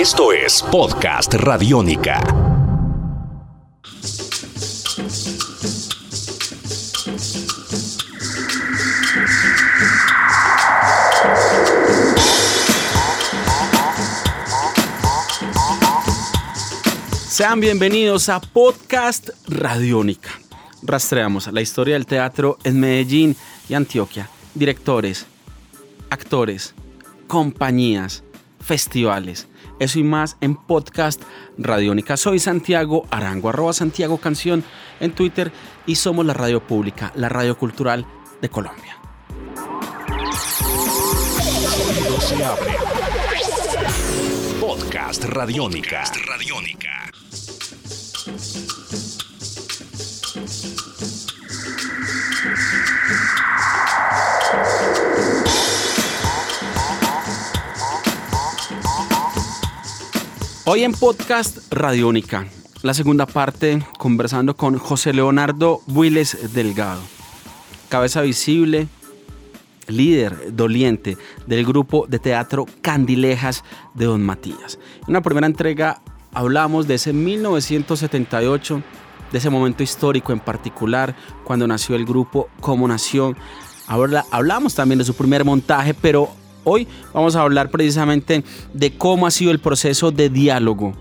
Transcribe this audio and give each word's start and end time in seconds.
Esto 0.00 0.32
es 0.32 0.62
Podcast 0.62 1.34
Radiónica. 1.34 2.22
Sean 17.28 17.60
bienvenidos 17.60 18.30
a 18.30 18.40
Podcast 18.40 19.28
Radiónica. 19.48 20.30
Rastreamos 20.82 21.52
la 21.52 21.60
historia 21.60 21.92
del 21.92 22.06
teatro 22.06 22.56
en 22.64 22.80
Medellín 22.80 23.36
y 23.68 23.74
Antioquia. 23.74 24.30
Directores, 24.54 25.26
actores, 26.08 26.74
compañías, 27.26 28.24
festivales. 28.60 29.48
Eso 29.78 29.98
y 29.98 30.04
más 30.04 30.36
en 30.40 30.56
Podcast 30.56 31.22
Radiónica. 31.58 32.16
Soy 32.16 32.38
Santiago 32.38 33.06
Arango, 33.10 33.48
arroba 33.48 33.72
Santiago 33.72 34.18
Canción 34.18 34.62
en 35.00 35.12
Twitter 35.12 35.52
y 35.86 35.96
somos 35.96 36.26
la 36.26 36.34
radio 36.34 36.66
pública, 36.66 37.12
la 37.16 37.28
radio 37.28 37.56
cultural 37.56 38.06
de 38.40 38.48
Colombia. 38.48 38.96
Podcast 44.60 45.24
Radiónica. 45.24 46.04
Hoy 60.72 60.84
en 60.84 60.92
Podcast 60.92 61.58
Radiónica, 61.72 62.46
la 62.82 62.94
segunda 62.94 63.26
parte, 63.26 63.84
conversando 63.98 64.54
con 64.54 64.78
José 64.78 65.12
Leonardo 65.12 65.80
Builes 65.88 66.54
Delgado, 66.54 67.00
cabeza 67.88 68.20
visible, 68.20 68.86
líder 69.88 70.54
doliente 70.54 71.18
del 71.48 71.66
grupo 71.66 72.06
de 72.06 72.20
teatro 72.20 72.66
Candilejas 72.82 73.64
de 73.94 74.04
Don 74.04 74.22
Matías. 74.22 74.78
En 75.08 75.14
la 75.14 75.22
primera 75.22 75.48
entrega 75.48 76.02
hablamos 76.32 76.86
de 76.86 76.94
ese 76.94 77.12
1978, 77.12 78.80
de 79.32 79.38
ese 79.38 79.50
momento 79.50 79.82
histórico 79.82 80.32
en 80.32 80.38
particular, 80.38 81.16
cuando 81.42 81.66
nació 81.66 81.96
el 81.96 82.06
grupo, 82.06 82.48
cómo 82.60 82.86
nació. 82.86 83.34
Ahora 83.88 84.24
hablamos 84.30 84.76
también 84.76 85.00
de 85.00 85.04
su 85.04 85.14
primer 85.14 85.44
montaje, 85.44 85.94
pero 85.94 86.30
hoy 86.70 86.86
vamos 87.12 87.34
a 87.34 87.42
hablar 87.42 87.70
precisamente 87.70 88.44
de 88.72 88.92
cómo 88.96 89.26
ha 89.26 89.30
sido 89.30 89.50
el 89.50 89.58
proceso 89.58 90.10
de 90.12 90.28
diálogo 90.28 90.92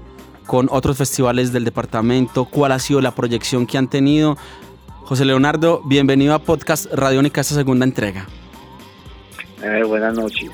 con 0.47 0.67
otros 0.71 0.97
festivales 0.97 1.53
del 1.53 1.63
departamento, 1.63 2.45
cuál 2.45 2.71
ha 2.71 2.79
sido 2.79 3.01
la 3.01 3.13
proyección 3.13 3.67
que 3.67 3.77
han 3.77 3.87
tenido. 3.87 4.35
José 5.03 5.25
Leonardo, 5.25 5.81
bienvenido 5.85 6.33
a 6.33 6.39
Podcast 6.39 6.91
Radiónica, 6.91 7.41
esta 7.41 7.53
segunda 7.53 7.85
entrega. 7.85 8.25
Eh, 9.61 9.83
buenas 9.83 10.15
noches. 10.15 10.49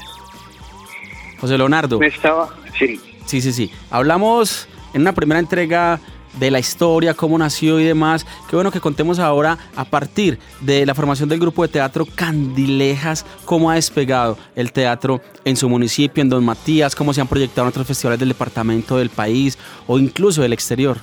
José 1.40 1.58
Leonardo. 1.58 2.00
Me 2.00 2.08
estaba, 2.08 2.54
sí. 2.78 3.00
Sí, 3.26 3.40
sí, 3.40 3.54
sí. 3.54 3.72
Hablamos 3.90 4.68
en 4.94 5.02
una 5.02 5.14
primera 5.14 5.40
entrega 5.40 6.02
de 6.40 6.52
la 6.52 6.60
historia, 6.60 7.14
cómo 7.14 7.38
nació 7.38 7.80
y 7.80 7.84
demás. 7.84 8.26
Qué 8.50 8.56
bueno 8.56 8.72
que 8.72 8.80
contemos 8.80 9.20
ahora 9.20 9.58
a 9.76 9.86
partir 9.86 10.40
de 10.62 10.86
la 10.86 10.96
formación 10.96 11.30
del 11.30 11.40
grupo 11.40 11.64
de 11.64 11.70
teatro 11.70 12.06
Candilejas, 12.16 13.26
cómo 13.46 13.72
ha 13.72 13.76
despegado 13.76 14.38
el 14.56 14.72
teatro 14.72 15.22
en 15.44 15.56
su 15.56 15.70
municipio, 15.70 16.22
en 16.22 16.30
Don 16.30 16.44
Matías, 16.44 16.96
cómo 16.96 17.14
se 17.14 17.22
han 17.22 17.28
proyectado 17.28 17.68
en 17.68 17.70
otros 17.70 17.88
festivales 17.88 18.20
del 18.20 18.30
departamento 18.30 18.98
del 18.98 19.10
país 19.10 19.58
o 19.88 20.00
incluso 20.00 20.42
del 20.42 20.54
exterior. 20.54 20.98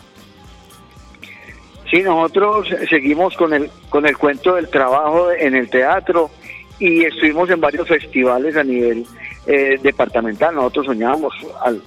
Sí, 1.90 2.02
nosotros 2.02 2.68
seguimos 2.88 3.36
con 3.36 3.52
el, 3.52 3.70
con 3.90 4.06
el 4.06 4.16
cuento 4.16 4.54
del 4.54 4.68
trabajo 4.68 5.30
en 5.30 5.54
el 5.54 5.68
teatro 5.68 6.30
y 6.78 7.04
estuvimos 7.04 7.50
en 7.50 7.60
varios 7.60 7.86
festivales 7.86 8.56
a 8.56 8.64
nivel 8.64 9.04
eh, 9.46 9.78
departamental. 9.82 10.54
Nosotros 10.54 10.86
soñábamos 10.86 11.34
al, 11.64 11.82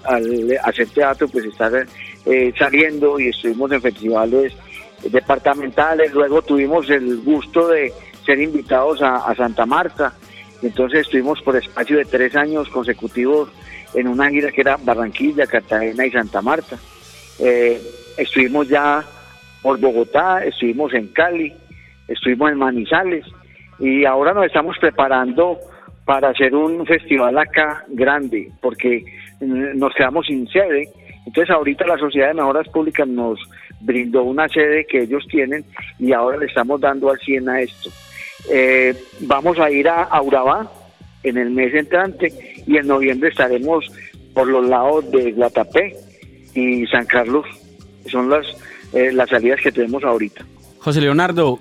hacer 0.64 0.90
teatro, 0.90 1.28
pues 1.28 1.46
estar 1.46 1.72
eh, 2.26 2.54
saliendo 2.58 3.20
y 3.20 3.30
estuvimos 3.30 3.72
en 3.72 3.82
festivales 3.82 4.54
departamentales. 5.10 6.14
Luego 6.14 6.42
tuvimos 6.42 6.90
el 6.90 7.22
gusto 7.22 7.70
de 7.70 7.94
ser 8.26 8.40
invitados 8.42 9.02
a, 9.02 9.34
Santa 9.36 9.66
Marta. 9.66 10.14
Entonces 10.62 11.02
estuvimos 11.02 11.42
por 11.42 11.56
espacio 11.56 11.98
de 11.98 12.06
tres 12.06 12.36
años 12.36 12.68
consecutivos 12.70 13.50
en 13.94 14.08
una 14.08 14.30
gira 14.30 14.52
que 14.52 14.62
era 14.62 14.78
Barranquilla, 14.78 15.48
Cartagena 15.48 16.06
y 16.06 16.12
Santa 16.12 16.42
Marta. 16.42 16.78
Eh, 17.40 17.82
estuvimos 18.18 18.68
ya 18.68 19.04
por 19.62 19.80
Bogotá, 19.80 20.44
estuvimos 20.44 20.94
en 20.94 21.08
Cali, 21.08 21.54
estuvimos 22.08 22.52
en 22.52 22.58
Manizales 22.58 23.26
y 23.80 24.06
ahora 24.06 24.34
nos 24.34 24.46
estamos 24.46 24.78
preparando 24.80 25.60
para 26.06 26.30
hacer 26.30 26.56
un 26.56 26.86
festival 26.86 27.38
acá 27.38 27.84
grande, 27.90 28.52
porque 28.62 29.04
mm, 29.42 29.78
nos 29.78 29.94
quedamos 29.94 30.26
sin 30.28 30.48
sede. 30.48 30.88
Entonces 31.26 31.50
ahorita 31.50 31.86
la 31.88 31.98
Sociedad 31.98 32.28
de 32.28 32.36
Mejoras 32.36 32.68
Públicas 32.70 33.08
nos 33.08 33.40
brindó 33.82 34.24
una 34.24 34.48
sede 34.48 34.86
que 34.86 35.02
ellos 35.02 35.26
tienen 35.30 35.66
y 36.00 36.14
ahora 36.14 36.38
le 36.38 36.46
estamos 36.46 36.80
dando 36.80 37.10
al 37.10 37.20
100 37.20 37.50
a 37.50 37.62
esto. 37.62 37.90
Eh, 38.52 38.96
vamos 39.22 39.60
a 39.60 39.72
ir 39.72 39.90
a 39.90 40.22
Urabá 40.22 40.72
en 41.24 41.38
el 41.38 41.50
mes 41.50 41.74
entrante 41.74 42.32
y 42.66 42.78
en 42.78 42.88
noviembre 42.88 43.30
estaremos 43.30 43.86
por 44.34 44.48
los 44.48 44.68
lados 44.68 45.10
de 45.12 45.32
Guatapé 45.32 45.96
y 46.54 46.86
San 46.88 47.06
Carlos. 47.06 47.46
Son 48.10 48.30
las, 48.30 48.46
eh, 48.94 49.12
las 49.12 49.30
salidas 49.30 49.60
que 49.62 49.72
tenemos 49.72 50.04
ahorita. 50.04 50.46
José 50.80 51.02
Leonardo, 51.02 51.60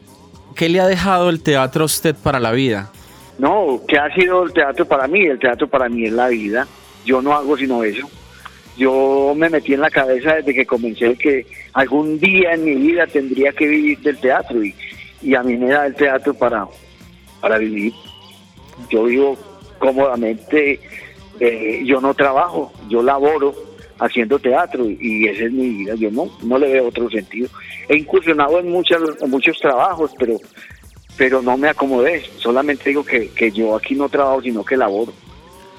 ¿qué 0.54 0.68
le 0.68 0.80
ha 0.80 0.86
dejado 0.86 1.30
el 1.30 1.42
teatro 1.42 1.82
a 1.82 1.86
usted 1.86 2.14
para 2.14 2.40
la 2.40 2.52
vida? 2.52 2.90
No, 3.38 3.80
¿qué 3.88 3.98
ha 3.98 4.12
sido 4.14 4.44
el 4.44 4.52
teatro 4.52 4.86
para 4.86 5.06
mí? 5.08 5.22
El 5.22 5.38
teatro 5.38 5.68
para 5.68 5.88
mí 5.88 6.04
es 6.04 6.12
la 6.12 6.28
vida. 6.28 6.66
Yo 7.04 7.20
no 7.20 7.34
hago 7.34 7.56
sino 7.56 7.82
eso. 7.82 8.08
Yo 8.76 9.34
me 9.36 9.50
metí 9.50 9.74
en 9.74 9.80
la 9.80 9.90
cabeza 9.90 10.34
desde 10.34 10.54
que 10.54 10.66
comencé 10.66 11.16
que 11.16 11.46
algún 11.72 12.18
día 12.18 12.52
en 12.52 12.64
mi 12.64 12.74
vida 12.74 13.06
tendría 13.06 13.52
que 13.52 13.68
vivir 13.68 13.98
del 14.00 14.18
teatro 14.18 14.64
y, 14.64 14.74
y 15.22 15.34
a 15.34 15.42
mí 15.42 15.56
me 15.56 15.68
da 15.68 15.86
el 15.86 15.94
teatro 15.94 16.34
para, 16.34 16.66
para 17.40 17.58
vivir. 17.58 17.92
Yo 18.90 19.04
vivo 19.04 19.38
cómodamente, 19.78 20.80
eh, 21.38 21.82
yo 21.84 22.00
no 22.00 22.14
trabajo, 22.14 22.72
yo 22.88 23.02
laboro 23.02 23.54
haciendo 23.98 24.38
teatro 24.38 24.86
y 24.88 25.28
esa 25.28 25.44
es 25.44 25.52
mi 25.52 25.68
vida. 25.68 25.94
Yo 25.94 26.10
no, 26.10 26.28
no 26.42 26.58
le 26.58 26.72
veo 26.72 26.88
otro 26.88 27.08
sentido. 27.10 27.48
He 27.88 27.96
incursionado 27.96 28.58
en, 28.58 28.70
muchas, 28.70 29.00
en 29.20 29.30
muchos 29.30 29.58
trabajos, 29.58 30.12
pero 30.18 30.36
pero 31.16 31.42
no 31.42 31.56
me 31.56 31.68
acomodé, 31.68 32.24
solamente 32.38 32.88
digo 32.88 33.04
que, 33.04 33.52
yo 33.52 33.76
aquí 33.76 33.94
no 33.94 34.08
trabajo, 34.08 34.42
sino 34.42 34.64
que 34.64 34.76
laboro. 34.76 35.12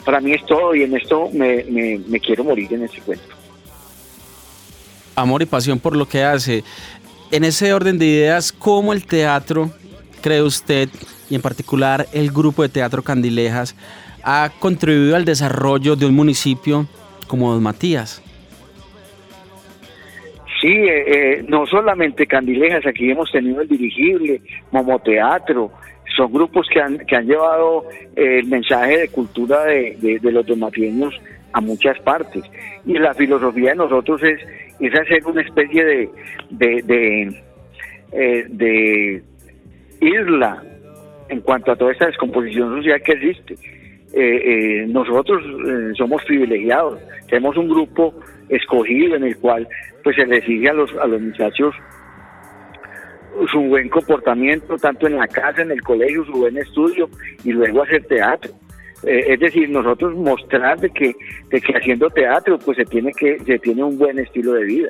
Para 0.06 0.22
mí 0.22 0.34
es 0.34 0.46
todo 0.46 0.76
y 0.76 0.84
en 0.84 0.96
esto 0.96 1.30
me, 1.34 1.64
me, 1.64 2.20
quiero 2.20 2.44
morir 2.44 2.72
en 2.74 2.84
ese 2.84 3.02
cuento. 3.02 3.26
Amor 5.16 5.42
y 5.42 5.46
pasión 5.46 5.80
por 5.80 5.96
lo 5.96 6.08
que 6.08 6.24
hace. 6.24 6.64
En 7.32 7.44
ese 7.44 7.74
orden 7.74 7.98
de 7.98 8.06
ideas, 8.06 8.52
¿cómo 8.52 8.94
el 8.94 9.06
teatro, 9.06 9.72
cree 10.22 10.44
usted, 10.44 10.90
y 11.30 11.36
en 11.36 11.42
particular 11.42 12.08
el 12.14 12.32
grupo 12.32 12.62
de 12.62 12.70
teatro 12.70 13.04
Candilejas, 13.04 13.76
ha 14.24 14.52
contribuido 14.60 15.16
al 15.16 15.26
desarrollo 15.26 15.96
de 15.96 16.06
un 16.06 16.14
municipio 16.14 16.88
como 17.28 17.52
Don 17.52 17.64
Matías? 17.64 18.22
Sí, 20.66 20.72
eh, 20.72 21.04
eh, 21.06 21.46
no 21.48 21.68
solamente 21.68 22.26
Candilejas, 22.26 22.88
aquí 22.88 23.12
hemos 23.12 23.32
tenido 23.32 23.62
el 23.62 23.68
dirigible, 23.68 24.42
Momoteatro, 24.72 25.72
son 26.18 26.34
grupos 26.34 26.68
que 26.74 26.82
han, 26.82 26.98
que 27.06 27.16
han 27.16 27.28
llevado 27.28 27.86
eh, 28.16 28.40
el 28.40 28.48
mensaje 28.48 28.98
de 28.98 29.08
cultura 29.10 29.64
de, 29.66 29.96
de, 30.20 30.32
los 30.32 30.44
domatieños 30.44 31.14
a 31.54 31.62
muchas 31.62 32.00
partes. 32.00 32.44
Y 32.84 32.94
la 32.98 33.14
filosofía 33.14 33.70
de 33.70 33.76
nosotros 33.76 34.24
es, 34.24 34.40
es 34.80 35.00
hacer 35.00 35.24
una 35.28 35.44
especie 35.44 35.86
de, 35.86 36.10
de, 36.50 36.82
de, 38.50 39.22
isla 40.02 40.64
en 41.30 41.42
cuanto 41.42 41.74
a 41.74 41.76
toda 41.76 41.92
esta 41.92 42.08
descomposición 42.08 42.76
social 42.76 43.04
que 43.04 43.12
existe. 43.12 43.56
Nosotros 44.88 45.44
somos 45.98 46.24
privilegiados, 46.24 47.00
tenemos 47.28 47.58
un 47.58 47.68
grupo 47.68 48.14
escogido 48.50 49.16
en 49.16 49.24
el 49.24 49.38
cual 49.38 49.68
pues 50.04 50.16
se 50.16 50.26
les 50.26 50.40
exige 50.40 50.70
a 50.70 50.74
los, 50.74 50.94
a 50.96 51.08
los 51.08 51.22
muchachos 51.22 51.76
su 53.52 53.60
buen 53.62 53.90
comportamiento 53.90 54.78
tanto 54.78 55.08
en 55.08 55.18
la 55.18 55.28
casa, 55.28 55.62
en 55.62 55.72
el 55.72 55.82
colegio, 55.82 56.26
su 56.26 56.34
buen 56.34 56.58
estudio 56.58 57.10
y 57.44 57.52
luego 57.52 57.84
hacer 57.84 58.06
teatro. 58.06 58.52
Eh, 59.04 59.34
es 59.34 59.40
decir, 59.40 59.70
nosotros 59.70 60.16
mostrar 60.16 60.80
de 60.80 60.90
que, 60.90 61.14
de 61.50 61.62
que 61.62 61.74
haciendo 61.74 62.10
teatro 62.10 62.58
pues 62.58 62.78
se 62.78 62.86
tiene 62.86 63.12
que 63.12 63.40
se 63.40 63.60
tiene 63.60 63.84
un 63.84 63.98
buen 63.98 64.18
estilo 64.20 64.54
de 64.54 64.64
vida. 64.64 64.90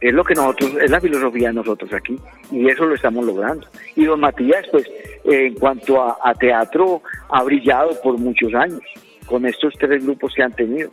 Es 0.00 0.12
lo 0.12 0.24
que 0.24 0.34
nosotros, 0.34 0.72
es 0.80 0.90
la 0.90 1.00
filosofía 1.00 1.48
de 1.48 1.54
nosotros 1.54 1.92
aquí 1.92 2.16
y 2.50 2.68
eso 2.68 2.84
lo 2.84 2.94
estamos 2.94 3.24
logrando. 3.24 3.66
Y 3.96 4.04
don 4.04 4.20
Matías 4.20 4.66
pues 4.70 4.86
en 5.24 5.54
cuanto 5.54 6.00
a, 6.02 6.18
a 6.22 6.34
teatro 6.34 7.02
ha 7.28 7.42
brillado 7.42 8.00
por 8.02 8.16
muchos 8.18 8.54
años 8.54 8.82
con 9.26 9.44
estos 9.46 9.74
tres 9.78 10.04
grupos 10.04 10.32
que 10.34 10.42
han 10.42 10.54
tenido. 10.54 10.90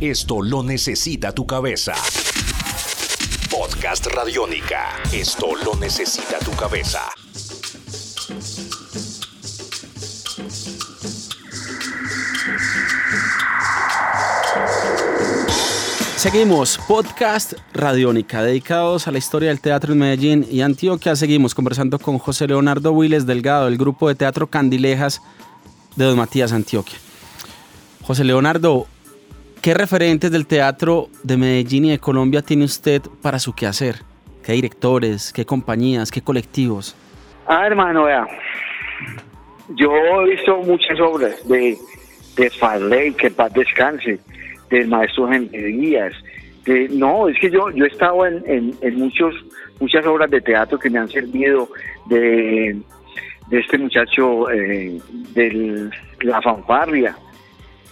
Esto 0.00 0.42
lo 0.42 0.62
necesita 0.62 1.32
tu 1.32 1.46
cabeza. 1.46 1.94
Podcast 3.50 4.06
Radiónica. 4.06 4.88
Esto 5.12 5.54
lo 5.64 5.74
necesita 5.76 6.38
tu 6.40 6.50
cabeza. 6.52 7.00
Seguimos, 16.16 16.78
podcast 16.88 17.52
Radiónica, 17.74 18.42
dedicados 18.42 19.06
a 19.06 19.12
la 19.12 19.18
historia 19.18 19.50
del 19.50 19.60
teatro 19.60 19.92
en 19.92 19.98
Medellín 19.98 20.46
y 20.50 20.62
Antioquia. 20.62 21.14
Seguimos 21.14 21.54
conversando 21.54 21.98
con 21.98 22.16
José 22.18 22.48
Leonardo 22.48 22.90
Willes 22.92 23.26
Delgado, 23.26 23.66
del 23.66 23.76
grupo 23.76 24.08
de 24.08 24.14
teatro 24.14 24.46
Candilejas 24.46 25.20
de 25.94 26.06
Don 26.06 26.16
Matías, 26.16 26.54
Antioquia. 26.54 26.98
José 28.02 28.24
Leonardo, 28.24 28.86
¿qué 29.60 29.74
referentes 29.74 30.30
del 30.30 30.46
teatro 30.46 31.08
de 31.22 31.36
Medellín 31.36 31.84
y 31.84 31.90
de 31.90 31.98
Colombia 31.98 32.40
tiene 32.40 32.64
usted 32.64 33.02
para 33.20 33.38
su 33.38 33.54
quehacer? 33.54 33.96
¿Qué 34.42 34.52
directores, 34.52 35.34
qué 35.34 35.44
compañías, 35.44 36.10
qué 36.10 36.22
colectivos? 36.22 36.96
Ah, 37.46 37.66
hermano, 37.66 38.04
vea. 38.04 38.26
Yo 39.68 39.92
he 39.92 40.30
visto 40.30 40.56
muchas 40.62 40.98
obras 40.98 41.46
de, 41.46 41.76
de 42.36 42.50
Farley, 42.50 43.12
que 43.12 43.30
paz 43.30 43.52
descanse 43.52 44.18
del 44.70 44.88
maestro 44.88 45.32
Henry 45.32 45.72
Díaz. 45.72 46.12
De, 46.64 46.88
no, 46.88 47.28
es 47.28 47.38
que 47.38 47.50
yo, 47.50 47.70
yo 47.70 47.84
he 47.84 47.88
estado 47.88 48.26
en, 48.26 48.74
en, 48.80 48.98
muchos, 48.98 49.34
muchas 49.78 50.04
obras 50.06 50.30
de 50.30 50.40
teatro 50.40 50.78
que 50.78 50.90
me 50.90 50.98
han 50.98 51.08
servido 51.08 51.68
de, 52.06 52.76
de 53.48 53.58
este 53.58 53.78
muchacho 53.78 54.50
eh, 54.50 54.98
de 55.32 55.90
la 56.22 56.42
fanfarria, 56.42 57.16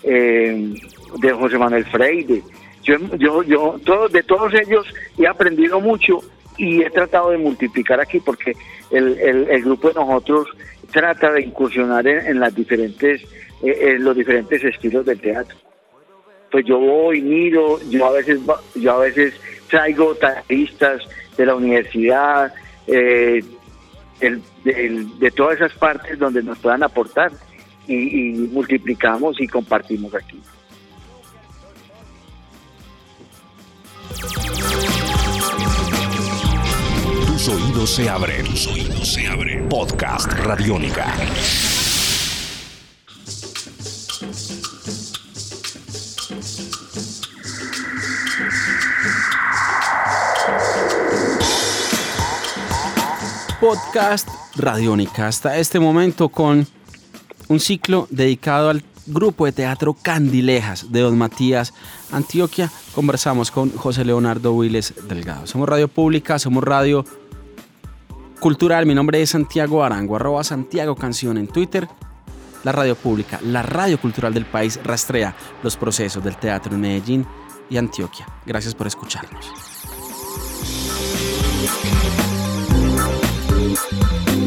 eh, 0.03 0.75
de 1.21 1.33
José 1.33 1.57
Manuel 1.57 1.85
Freire. 1.85 2.43
Yo, 2.83 2.97
yo, 3.17 3.43
yo 3.45 3.77
todo, 3.85 4.09
de 4.09 4.23
todos 4.25 4.53
ellos 4.55 4.87
he 5.17 5.27
aprendido 5.27 5.81
mucho 5.81 6.19
y 6.59 6.83
he 6.83 6.91
tratado 6.91 7.31
de 7.31 7.39
multiplicar 7.39 8.01
aquí 8.01 8.21
porque 8.21 8.53
el, 8.91 9.19
el, 9.19 9.63
grupo 9.63 9.89
de 9.89 9.95
nosotros 9.95 10.49
trata 10.93 11.33
de 11.33 11.43
incursionar 11.43 12.07
en, 12.07 12.39
las 12.39 12.55
diferentes, 12.55 13.23
eh, 13.63 13.95
en 13.95 14.05
los 14.05 14.17
diferentes 14.17 14.63
estilos 14.63 15.07
del 15.07 15.21
teatro 15.21 15.57
pues 16.55 16.67
yo 16.67 16.79
voy, 16.79 17.21
miro, 17.21 17.81
yo 17.91 18.07
a 18.07 18.13
veces, 18.13 18.39
yo 18.77 18.93
a 18.93 18.99
veces 18.99 19.35
traigo 19.69 20.15
taxistas 20.15 21.03
de 21.37 21.47
la 21.47 21.57
universidad, 21.57 22.55
eh, 22.87 23.43
de 24.21 25.31
todas 25.35 25.57
esas 25.57 25.73
partes 25.73 26.17
donde 26.17 26.45
nos 26.45 26.57
puedan 26.61 26.85
aportar 26.85 27.33
y, 27.89 28.35
multiplicamos 28.53 29.41
y 29.41 29.49
compartimos 29.49 30.15
aquí. 30.15 30.41
Tus 37.27 37.49
oídos 37.49 37.91
se 37.91 38.09
abren, 38.09 38.45
tus 38.45 38.69
oídos 38.69 39.13
se 39.13 39.27
abren. 39.27 39.69
Podcast 39.69 40.33
Radiónica. 40.35 41.13
Podcast 53.65 54.29
Radiónica. 54.57 55.27
Hasta 55.27 55.57
este 55.57 55.81
momento 55.81 56.29
con 56.29 56.67
un 57.49 57.61
ciclo 57.61 58.07
dedicado 58.11 58.69
al 58.69 58.85
grupo 59.07 59.47
de 59.47 59.53
teatro 59.53 59.95
Candilejas 59.95 60.93
de 60.93 61.01
Don 61.01 61.17
Matías, 61.17 61.73
Antioquia. 62.13 62.71
Conversamos 62.95 63.51
con 63.51 63.75
José 63.75 64.05
Leonardo 64.05 64.53
Willes 64.53 64.93
Delgado. 65.09 65.47
Somos 65.47 65.67
radio 65.67 65.89
pública, 65.89 66.39
somos 66.39 66.63
radio 66.63 67.07
cultural. 68.39 68.85
Mi 68.85 68.95
nombre 68.95 69.23
es 69.23 69.31
Santiago 69.31 69.83
Arango, 69.83 70.17
arroba 70.17 70.45
Santiago 70.45 70.95
Canción 70.95 71.39
en 71.39 71.47
Twitter. 71.47 71.89
La 72.65 72.73
radio 72.73 72.95
pública, 72.95 73.41
la 73.43 73.63
radio 73.63 73.99
cultural 73.99 74.35
del 74.35 74.45
país 74.45 74.79
rastrea 74.85 75.35
los 75.63 75.79
procesos 75.79 76.23
del 76.23 76.37
teatro 76.37 76.75
en 76.75 76.83
Medellín 76.83 77.27
y 77.71 77.79
Antioquia. 77.79 78.27
Gracias 78.45 78.75
por 78.75 78.87
escucharnos. 78.87 79.51